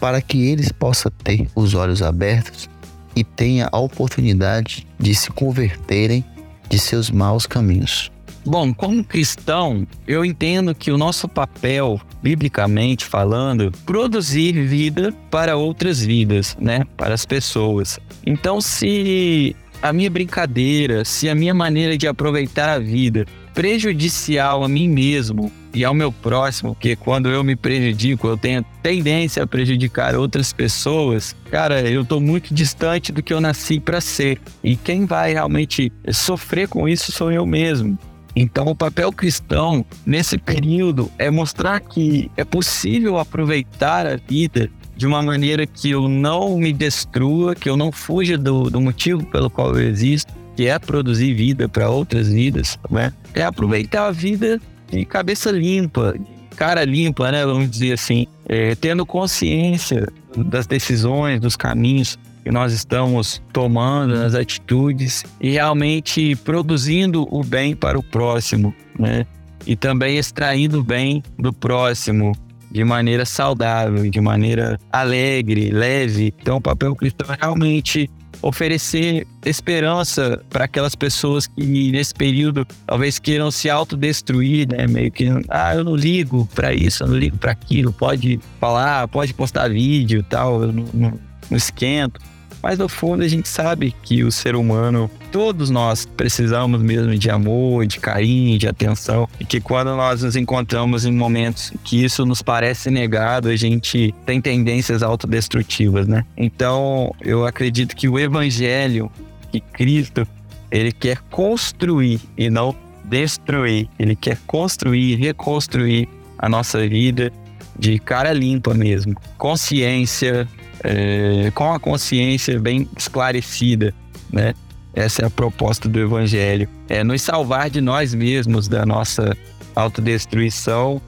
para 0.00 0.20
que 0.20 0.44
eles 0.44 0.72
possam 0.72 1.12
ter 1.22 1.46
os 1.54 1.72
olhos 1.74 2.02
abertos 2.02 2.68
e 3.14 3.22
tenha 3.22 3.68
a 3.70 3.78
oportunidade 3.78 4.88
de 4.98 5.14
se 5.14 5.30
converterem 5.30 6.24
de 6.68 6.78
seus 6.78 7.10
maus 7.10 7.46
caminhos. 7.46 8.10
Bom, 8.44 8.72
como 8.72 9.04
cristão, 9.04 9.86
eu 10.06 10.24
entendo 10.24 10.74
que 10.74 10.90
o 10.90 10.96
nosso 10.96 11.28
papel, 11.28 12.00
biblicamente 12.22 13.04
falando, 13.04 13.70
produzir 13.84 14.52
vida 14.52 15.12
para 15.30 15.56
outras 15.56 16.00
vidas, 16.00 16.56
né? 16.58 16.84
Para 16.96 17.14
as 17.14 17.26
pessoas. 17.26 17.98
Então, 18.26 18.60
se 18.60 19.54
a 19.82 19.92
minha 19.92 20.10
brincadeira, 20.10 21.04
se 21.04 21.28
a 21.28 21.34
minha 21.34 21.54
maneira 21.54 21.96
de 21.96 22.06
aproveitar 22.06 22.70
a 22.70 22.78
vida 22.78 23.26
prejudicial 23.54 24.62
a 24.64 24.68
mim 24.68 24.88
mesmo 24.88 25.50
e 25.74 25.84
ao 25.84 25.94
meu 25.94 26.10
próximo, 26.10 26.74
que 26.74 26.96
quando 26.96 27.28
eu 27.28 27.44
me 27.44 27.54
prejudico, 27.54 28.26
eu 28.26 28.36
tenho 28.36 28.64
tendência 28.82 29.42
a 29.42 29.46
prejudicar 29.46 30.14
outras 30.16 30.52
pessoas, 30.52 31.36
cara, 31.50 31.80
eu 31.82 32.04
tô 32.04 32.20
muito 32.20 32.52
distante 32.52 33.12
do 33.12 33.22
que 33.22 33.32
eu 33.32 33.40
nasci 33.40 33.78
para 33.78 34.00
ser. 34.00 34.40
E 34.62 34.76
quem 34.76 35.04
vai 35.04 35.32
realmente 35.32 35.92
sofrer 36.10 36.68
com 36.68 36.88
isso 36.88 37.12
sou 37.12 37.30
eu 37.30 37.46
mesmo. 37.46 37.98
Então, 38.34 38.66
o 38.66 38.74
papel 38.74 39.12
cristão 39.12 39.84
nesse 40.06 40.38
período 40.38 41.10
é 41.18 41.30
mostrar 41.30 41.80
que 41.80 42.30
é 42.36 42.44
possível 42.44 43.18
aproveitar 43.18 44.06
a 44.06 44.16
vida 44.16 44.70
de 44.96 45.06
uma 45.06 45.22
maneira 45.22 45.66
que 45.66 45.90
eu 45.90 46.08
não 46.08 46.58
me 46.58 46.72
destrua, 46.72 47.54
que 47.54 47.68
eu 47.68 47.76
não 47.76 47.90
fuja 47.90 48.36
do, 48.36 48.70
do 48.70 48.80
motivo 48.80 49.24
pelo 49.26 49.48
qual 49.48 49.74
eu 49.76 49.88
existo, 49.88 50.32
que 50.54 50.66
é 50.66 50.78
produzir 50.78 51.32
vida 51.32 51.68
para 51.68 51.88
outras 51.88 52.28
vidas, 52.28 52.78
né? 52.90 53.12
É 53.34 53.42
aproveitar 53.42 54.06
a 54.06 54.10
vida 54.10 54.60
de 54.90 55.04
cabeça 55.06 55.50
limpa, 55.50 56.14
cara 56.54 56.84
limpa, 56.84 57.32
né? 57.32 57.46
Vamos 57.46 57.70
dizer 57.70 57.92
assim, 57.92 58.26
é, 58.46 58.74
tendo 58.74 59.06
consciência 59.06 60.06
das 60.36 60.66
decisões, 60.66 61.40
dos 61.40 61.56
caminhos 61.56 62.18
que 62.42 62.50
nós 62.50 62.72
estamos 62.72 63.42
tomando, 63.52 64.14
nas 64.14 64.34
atitudes 64.34 65.24
e 65.40 65.50
realmente 65.50 66.34
produzindo 66.36 67.26
o 67.30 67.42
bem 67.44 67.74
para 67.74 67.98
o 67.98 68.02
próximo, 68.02 68.74
né? 68.98 69.26
E 69.66 69.76
também 69.76 70.16
extraindo 70.16 70.80
o 70.80 70.84
bem 70.84 71.22
do 71.38 71.52
próximo 71.52 72.32
de 72.70 72.84
maneira 72.84 73.24
saudável, 73.26 74.08
de 74.08 74.20
maneira 74.20 74.78
alegre, 74.92 75.70
leve. 75.70 76.32
Então, 76.40 76.58
o 76.58 76.60
papel 76.60 76.94
cristão 76.94 77.34
é 77.34 77.36
realmente 77.40 78.08
oferecer 78.42 79.26
esperança 79.44 80.42
para 80.48 80.64
aquelas 80.64 80.94
pessoas 80.94 81.46
que 81.46 81.92
nesse 81.92 82.14
período 82.14 82.66
talvez 82.86 83.18
queiram 83.18 83.50
se 83.50 83.68
autodestruir, 83.68 84.68
né? 84.68 84.86
Meio 84.86 85.10
que, 85.10 85.28
ah, 85.48 85.74
eu 85.74 85.84
não 85.84 85.94
ligo 85.94 86.48
para 86.54 86.72
isso, 86.72 87.02
eu 87.02 87.08
não 87.08 87.16
ligo 87.16 87.36
para 87.36 87.52
aquilo, 87.52 87.92
pode 87.92 88.40
falar, 88.58 89.06
pode 89.08 89.34
postar 89.34 89.68
vídeo, 89.68 90.22
tal, 90.22 90.62
eu 90.62 90.72
não, 90.72 90.84
não, 90.94 91.12
não 91.50 91.56
esquento. 91.56 92.20
Mas 92.62 92.78
no 92.78 92.88
fundo 92.88 93.22
a 93.22 93.28
gente 93.28 93.48
sabe 93.48 93.94
que 94.02 94.22
o 94.22 94.30
ser 94.30 94.54
humano, 94.54 95.10
todos 95.32 95.70
nós 95.70 96.04
precisamos 96.04 96.82
mesmo 96.82 97.16
de 97.16 97.30
amor, 97.30 97.86
de 97.86 97.98
carinho, 97.98 98.58
de 98.58 98.68
atenção. 98.68 99.28
E 99.38 99.44
que 99.44 99.60
quando 99.60 99.96
nós 99.96 100.22
nos 100.22 100.36
encontramos 100.36 101.06
em 101.06 101.12
momentos 101.12 101.72
que 101.82 102.04
isso 102.04 102.26
nos 102.26 102.42
parece 102.42 102.90
negado, 102.90 103.48
a 103.48 103.56
gente 103.56 104.14
tem 104.26 104.40
tendências 104.40 105.02
autodestrutivas, 105.02 106.06
né? 106.06 106.24
Então 106.36 107.14
eu 107.22 107.46
acredito 107.46 107.96
que 107.96 108.08
o 108.08 108.18
evangelho, 108.18 109.10
que 109.50 109.60
Cristo, 109.60 110.26
ele 110.70 110.92
quer 110.92 111.18
construir 111.30 112.20
e 112.36 112.50
não 112.50 112.76
destruir. 113.04 113.88
Ele 113.98 114.14
quer 114.14 114.38
construir, 114.46 115.16
reconstruir 115.16 116.08
a 116.38 116.48
nossa 116.48 116.86
vida 116.86 117.32
de 117.78 117.98
cara 117.98 118.32
limpa 118.32 118.74
mesmo. 118.74 119.16
Consciência, 119.38 120.46
é, 120.84 121.50
com 121.54 121.72
a 121.72 121.80
consciência 121.80 122.58
bem 122.58 122.88
esclarecida, 122.96 123.94
né? 124.32 124.54
Essa 124.92 125.22
é 125.22 125.26
a 125.26 125.30
proposta 125.30 125.88
do 125.88 126.00
Evangelho. 126.00 126.68
É 126.88 127.04
nos 127.04 127.22
salvar 127.22 127.70
de 127.70 127.80
nós 127.80 128.12
mesmos, 128.12 128.66
da 128.66 128.84
nossa 128.84 129.36
autodestruição 129.74 131.00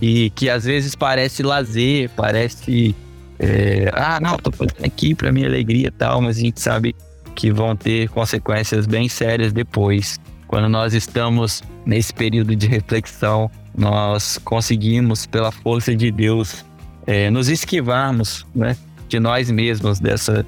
e 0.00 0.30
que 0.30 0.48
às 0.48 0.64
vezes 0.64 0.94
parece 0.94 1.42
lazer, 1.42 2.08
parece 2.16 2.94
é, 3.38 3.90
ah, 3.92 4.18
não, 4.20 4.36
tô 4.36 4.50
fazendo 4.50 4.84
aqui 4.84 5.14
para 5.14 5.30
minha 5.30 5.46
alegria 5.46 5.88
e 5.88 5.90
tal, 5.90 6.20
mas 6.20 6.38
a 6.38 6.40
gente 6.40 6.60
sabe 6.60 6.94
que 7.34 7.52
vão 7.52 7.76
ter 7.76 8.08
consequências 8.08 8.86
bem 8.86 9.08
sérias 9.08 9.52
depois. 9.52 10.18
Quando 10.48 10.68
nós 10.68 10.92
estamos 10.94 11.62
nesse 11.86 12.12
período 12.12 12.56
de 12.56 12.66
reflexão, 12.66 13.50
nós 13.76 14.38
conseguimos, 14.38 15.24
pela 15.26 15.52
força 15.52 15.94
de 15.94 16.10
Deus, 16.10 16.64
é, 17.06 17.30
nos 17.30 17.48
esquivarmos 17.48 18.44
né, 18.54 18.76
de 19.08 19.18
nós 19.18 19.50
mesmos, 19.50 19.98
dessa 19.98 20.44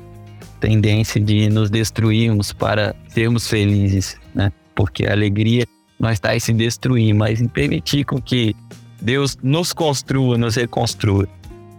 tendência 0.60 1.20
de 1.20 1.48
nos 1.48 1.70
destruirmos 1.70 2.52
para 2.52 2.94
sermos 3.08 3.48
felizes, 3.48 4.16
né? 4.34 4.52
Porque 4.74 5.06
a 5.06 5.12
alegria 5.12 5.66
nós 5.98 6.14
está 6.14 6.38
se 6.38 6.52
destruir, 6.52 7.14
mas 7.14 7.40
em 7.40 7.48
permitir 7.48 8.04
com 8.04 8.20
que 8.20 8.54
Deus 9.00 9.36
nos 9.42 9.72
construa, 9.72 10.36
nos 10.36 10.56
reconstrua. 10.56 11.26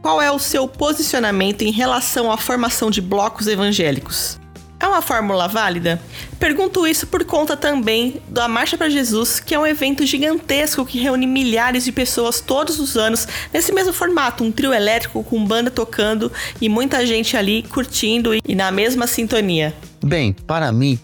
Qual 0.01 0.21
é 0.21 0.31
o 0.31 0.39
seu 0.39 0.67
posicionamento 0.67 1.61
em 1.61 1.71
relação 1.71 2.31
à 2.31 2.38
formação 2.38 2.89
de 2.89 3.01
blocos 3.01 3.47
evangélicos? 3.47 4.39
É 4.81 4.88
uma 4.88 5.00
fórmula 5.00 5.47
válida? 5.47 6.01
Pergunto 6.39 6.88
isso 6.88 7.05
por 7.05 7.23
conta 7.23 7.55
também 7.55 8.19
da 8.27 8.47
Marcha 8.47 8.75
para 8.75 8.89
Jesus, 8.89 9.39
que 9.39 9.53
é 9.53 9.59
um 9.59 9.67
evento 9.67 10.03
gigantesco 10.07 10.83
que 10.83 10.97
reúne 10.97 11.27
milhares 11.27 11.85
de 11.85 11.91
pessoas 11.91 12.41
todos 12.41 12.79
os 12.79 12.97
anos 12.97 13.27
nesse 13.53 13.71
mesmo 13.71 13.93
formato, 13.93 14.43
um 14.43 14.51
trio 14.51 14.73
elétrico 14.73 15.23
com 15.23 15.45
banda 15.45 15.69
tocando 15.69 16.31
e 16.59 16.67
muita 16.67 17.05
gente 17.05 17.38
ali 17.38 17.61
curtindo 17.61 18.31
e 18.33 18.55
na 18.55 18.71
mesma 18.71 19.05
sintonia. 19.05 19.71
Bem, 20.03 20.33
para 20.33 20.71
mim, 20.71 21.00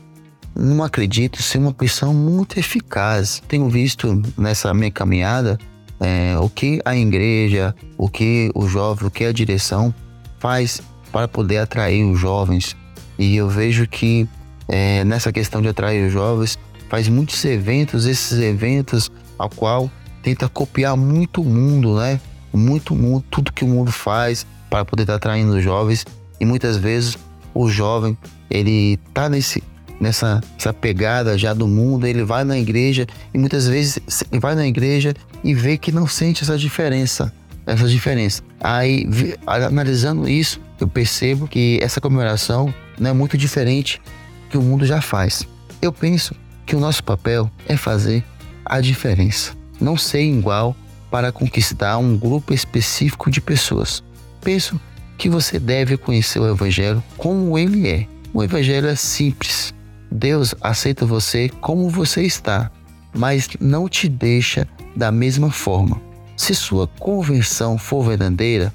não 0.55 0.84
acredito 0.84 1.43
ser 1.43 1.60
uma 1.60 1.69
opção 1.69 2.15
muito 2.15 2.57
eficaz. 2.57 3.43
Tenho 3.48 3.69
visto 3.69 4.19
nessa 4.36 4.74
minha 4.74 4.89
caminhada 4.89 5.60
é, 6.00 6.36
o 6.39 6.50
que 6.50 6.81
a 6.84 6.98
igreja, 6.98 7.75
o 7.96 8.10
que 8.10 8.50
o 8.55 8.67
jovem, 8.67 9.07
o 9.07 9.12
que 9.12 9.24
a 9.24 9.31
direção 9.31 9.93
faz 10.39 10.81
para 11.12 11.27
poder 11.27 11.60
atrair 11.60 12.03
os 12.03 12.19
jovens 12.19 12.75
e 13.17 13.36
eu 13.36 13.50
vejo 13.50 13.88
que 13.88 14.27
é, 14.67 15.03
nessa 15.03 15.31
questão 15.31 15.62
de 15.62 15.67
atrair 15.67 16.05
os 16.05 16.13
jovens, 16.13 16.57
faz 16.89 17.07
muitos 17.07 17.43
eventos, 17.45 18.05
esses 18.05 18.39
eventos 18.39 19.09
ao 19.38 19.50
qual 19.50 19.89
tenta 20.21 20.50
copiar 20.50 20.95
muito 20.97 21.41
o 21.41 21.45
mundo, 21.45 21.95
né? 21.97 22.19
Muito 22.53 22.95
mundo, 22.95 23.24
tudo 23.29 23.53
que 23.53 23.63
o 23.63 23.67
mundo 23.67 23.91
faz 23.91 24.45
para 24.69 24.83
poder 24.83 25.03
estar 25.03 25.13
tá 25.13 25.17
atraindo 25.17 25.55
os 25.55 25.63
jovens. 25.63 26.05
E 26.39 26.45
muitas 26.45 26.77
vezes 26.77 27.17
o 27.53 27.69
jovem, 27.69 28.17
ele 28.50 28.97
tá 29.13 29.29
nesse 29.29 29.63
nessa 30.00 30.41
essa 30.57 30.71
pegada 30.71 31.38
já 31.38 31.53
do 31.53 31.67
mundo, 31.67 32.05
ele 32.05 32.24
vai 32.24 32.43
na 32.43 32.57
igreja 32.57 33.07
e 33.33 33.38
muitas 33.38 33.67
vezes 33.67 34.00
vai 34.39 34.53
na 34.53 34.67
igreja 34.67 35.13
e 35.43 35.55
vê 35.55 35.77
que 35.77 35.91
não 35.91 36.05
sente 36.05 36.43
essa 36.43 36.57
diferença, 36.57 37.33
essa 37.65 37.88
diferença. 37.88 38.43
Aí, 38.59 39.07
analisando 39.45 40.29
isso, 40.29 40.59
eu 40.79 40.88
percebo 40.88 41.47
que 41.47 41.79
essa 41.81 42.00
comemoração 42.00 42.74
não 43.00 43.10
é 43.12 43.13
muito 43.13 43.38
diferente 43.38 44.01
que 44.50 44.58
o 44.58 44.62
mundo 44.62 44.86
já 44.86 45.01
faz. 45.01 45.48
Eu 45.82 45.92
penso 45.92 46.36
que 46.66 46.75
o 46.75 46.80
nosso 46.80 47.04
papel 47.04 47.50
é 47.68 47.77
fazer 47.77 48.24
a 48.66 48.82
diferença, 48.82 49.54
não 49.80 49.98
ser 49.98 50.24
igual 50.24 50.75
para 51.10 51.32
conquistar 51.32 51.98
um 51.98 52.18
grupo 52.18 52.54
específico 52.54 53.32
de 53.32 53.39
pessoas. 53.39 54.04
Penso 54.42 54.80
que 55.18 55.30
você 55.30 55.60
deve 55.60 55.98
conhecer 55.98 56.39
o 56.39 56.48
Evangelho 56.48 57.04
como 57.18 57.58
ele 57.58 57.88
é. 57.88 58.08
O 58.34 58.44
Evangelho 58.44 58.88
é 58.88 58.96
simples. 58.96 59.74
Deus 60.12 60.54
aceita 60.62 61.06
você 61.06 61.50
como 61.62 61.89
você 61.89 62.24
está, 62.24 62.72
mas 63.13 63.50
não 63.60 63.89
te 63.89 64.08
deixa 64.08 64.68
da 64.96 65.12
mesma 65.12 65.51
forma. 65.51 66.01
Se 66.36 66.54
sua 66.54 66.88
conversão 66.88 67.77
for 67.77 68.04
verdadeira, 68.04 68.74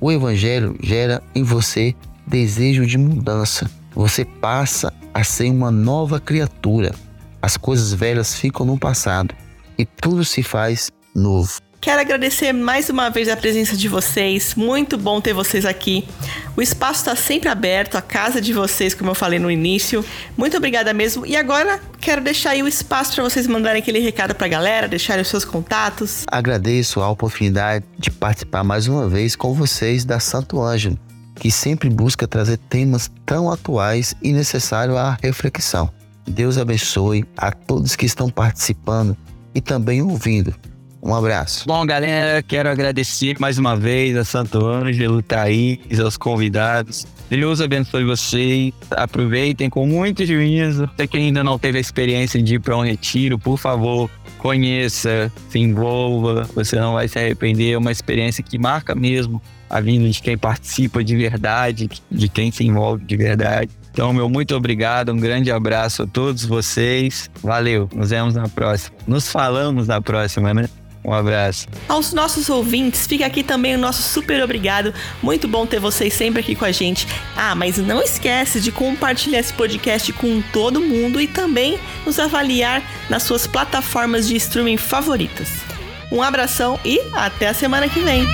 o 0.00 0.10
Evangelho 0.10 0.76
gera 0.82 1.22
em 1.34 1.42
você 1.42 1.94
desejo 2.26 2.86
de 2.86 2.98
mudança. 2.98 3.70
Você 3.94 4.24
passa 4.24 4.92
a 5.14 5.24
ser 5.24 5.50
uma 5.50 5.70
nova 5.70 6.20
criatura. 6.20 6.94
As 7.40 7.56
coisas 7.56 7.92
velhas 7.92 8.34
ficam 8.34 8.66
no 8.66 8.78
passado 8.78 9.34
e 9.78 9.84
tudo 9.84 10.24
se 10.24 10.42
faz 10.42 10.90
novo. 11.14 11.60
Quero 11.80 12.00
agradecer 12.00 12.52
mais 12.52 12.90
uma 12.90 13.10
vez 13.10 13.28
a 13.28 13.36
presença 13.36 13.76
de 13.76 13.86
vocês. 13.86 14.56
Muito 14.56 14.98
bom 14.98 15.20
ter 15.20 15.32
vocês 15.32 15.64
aqui. 15.64 16.04
O 16.56 16.62
espaço 16.62 17.00
está 17.00 17.14
sempre 17.14 17.48
aberto, 17.48 17.96
a 17.96 18.02
casa 18.02 18.40
de 18.40 18.52
vocês, 18.52 18.92
como 18.92 19.10
eu 19.10 19.14
falei 19.14 19.38
no 19.38 19.48
início. 19.48 20.04
Muito 20.36 20.56
obrigada 20.56 20.92
mesmo. 20.92 21.24
E 21.24 21.36
agora 21.36 21.80
quero 22.00 22.20
deixar 22.22 22.50
aí 22.50 22.62
o 22.62 22.66
espaço 22.66 23.14
para 23.14 23.22
vocês 23.22 23.46
mandarem 23.46 23.80
aquele 23.80 24.00
recado 24.00 24.34
para 24.34 24.46
a 24.46 24.50
galera, 24.50 24.88
deixarem 24.88 25.22
os 25.22 25.28
seus 25.28 25.44
contatos. 25.44 26.24
Agradeço 26.26 27.00
a 27.00 27.08
oportunidade 27.08 27.84
de 27.96 28.10
participar 28.10 28.64
mais 28.64 28.88
uma 28.88 29.08
vez 29.08 29.36
com 29.36 29.54
vocês 29.54 30.04
da 30.04 30.18
Santo 30.18 30.60
Ângelo 30.60 30.98
que 31.36 31.50
sempre 31.50 31.88
busca 31.88 32.26
trazer 32.26 32.56
temas 32.56 33.10
tão 33.24 33.50
atuais 33.50 34.14
e 34.22 34.32
necessários 34.32 34.96
à 34.96 35.16
reflexão. 35.22 35.90
Deus 36.26 36.58
abençoe 36.58 37.24
a 37.36 37.52
todos 37.52 37.94
que 37.94 38.04
estão 38.04 38.28
participando 38.28 39.16
e 39.54 39.60
também 39.60 40.02
ouvindo. 40.02 40.54
Um 41.02 41.14
abraço. 41.14 41.68
Bom, 41.68 41.86
galera, 41.86 42.42
quero 42.42 42.68
agradecer 42.68 43.36
mais 43.38 43.58
uma 43.58 43.76
vez 43.76 44.16
a 44.16 44.24
Santo 44.24 44.66
Ângelo, 44.66 45.22
Thaís, 45.22 46.00
aos 46.00 46.16
convidados. 46.16 47.06
Deus 47.30 47.60
abençoe 47.60 48.04
vocês. 48.04 48.72
Aproveitem 48.90 49.70
com 49.70 49.86
muito 49.86 50.26
juízo. 50.26 50.90
Você 50.96 51.06
que 51.06 51.16
ainda 51.16 51.44
não 51.44 51.60
teve 51.60 51.78
a 51.78 51.80
experiência 51.80 52.42
de 52.42 52.56
ir 52.56 52.58
para 52.58 52.76
um 52.76 52.82
retiro, 52.82 53.38
por 53.38 53.56
favor, 53.56 54.10
conheça, 54.38 55.30
se 55.48 55.60
envolva. 55.60 56.48
Você 56.56 56.74
não 56.74 56.94
vai 56.94 57.06
se 57.06 57.18
arrepender. 57.18 57.74
É 57.74 57.78
uma 57.78 57.92
experiência 57.92 58.42
que 58.42 58.58
marca 58.58 58.92
mesmo 58.92 59.40
a 59.68 59.80
vinda 59.80 60.08
de 60.08 60.20
quem 60.20 60.36
participa 60.36 61.02
de 61.02 61.16
verdade, 61.16 61.88
de 62.10 62.28
quem 62.28 62.50
se 62.50 62.64
envolve 62.64 63.04
de 63.04 63.16
verdade. 63.16 63.70
Então, 63.90 64.12
meu 64.12 64.28
muito 64.28 64.54
obrigado, 64.54 65.10
um 65.10 65.16
grande 65.16 65.50
abraço 65.50 66.02
a 66.02 66.06
todos 66.06 66.44
vocês. 66.44 67.30
Valeu, 67.42 67.88
nos 67.94 68.10
vemos 68.10 68.34
na 68.34 68.48
próxima. 68.48 68.96
Nos 69.06 69.28
falamos 69.28 69.86
na 69.86 70.00
próxima, 70.00 70.52
né? 70.52 70.68
Um 71.06 71.14
abraço. 71.14 71.68
Aos 71.88 72.12
nossos 72.12 72.50
ouvintes, 72.50 73.06
fica 73.06 73.24
aqui 73.24 73.44
também 73.44 73.76
o 73.76 73.78
nosso 73.78 74.02
super 74.02 74.42
obrigado. 74.42 74.92
Muito 75.22 75.46
bom 75.46 75.64
ter 75.64 75.78
vocês 75.78 76.12
sempre 76.12 76.40
aqui 76.40 76.56
com 76.56 76.64
a 76.64 76.72
gente. 76.72 77.06
Ah, 77.36 77.54
mas 77.54 77.78
não 77.78 78.02
esquece 78.02 78.60
de 78.60 78.72
compartilhar 78.72 79.38
esse 79.38 79.52
podcast 79.52 80.12
com 80.14 80.42
todo 80.52 80.80
mundo 80.80 81.20
e 81.20 81.28
também 81.28 81.78
nos 82.04 82.18
avaliar 82.18 82.82
nas 83.08 83.22
suas 83.22 83.46
plataformas 83.46 84.26
de 84.26 84.34
streaming 84.34 84.76
favoritas. 84.76 85.48
Um 86.10 86.20
abração 86.20 86.78
e 86.84 87.00
até 87.12 87.48
a 87.48 87.54
semana 87.54 87.88
que 87.88 88.00
vem. 88.00 88.26